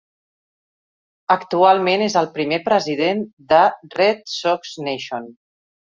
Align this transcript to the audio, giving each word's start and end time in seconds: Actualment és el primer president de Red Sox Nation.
Actualment 1.35 2.05
és 2.05 2.17
el 2.23 2.29
primer 2.37 2.61
president 2.71 3.21
de 3.53 3.63
Red 3.97 4.35
Sox 4.41 4.73
Nation. 4.91 5.29